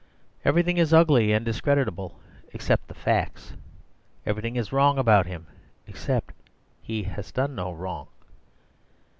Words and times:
Everything 0.43 0.77
is 0.77 0.93
ugly 0.95 1.31
and 1.31 1.45
discreditable, 1.45 2.19
except 2.53 2.87
the 2.87 2.95
facts; 2.95 3.53
everything 4.25 4.55
is 4.55 4.73
wrong 4.73 4.97
about 4.97 5.27
him, 5.27 5.45
except 5.85 6.29
that 6.29 6.35
he 6.81 7.03
has 7.03 7.31
done 7.31 7.53
no 7.53 7.71
wrong. 7.71 8.07